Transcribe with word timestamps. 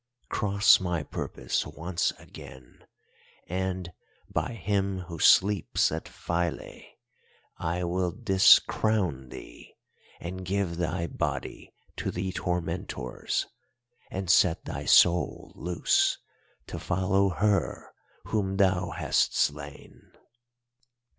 Cross 0.29 0.79
my 0.79 1.03
purpose 1.03 1.63
once 1.67 2.11
again, 2.17 2.87
and, 3.45 3.93
by 4.27 4.53
Him 4.53 5.01
who 5.01 5.19
sleeps 5.19 5.91
at 5.91 6.05
Philæ, 6.05 6.87
I 7.59 7.83
will 7.83 8.11
discrown 8.11 9.29
thee 9.29 9.75
and 10.19 10.43
give 10.43 10.77
thy 10.77 11.05
body 11.05 11.71
to 11.97 12.09
the 12.09 12.31
tormentors, 12.31 13.45
and 14.09 14.27
set 14.27 14.65
thy 14.65 14.85
soul 14.85 15.51
loose 15.53 16.17
to 16.65 16.79
follow 16.79 17.29
her 17.29 17.91
whom 18.23 18.57
thou 18.57 18.89
hast 18.89 19.35
slain. 19.37 20.13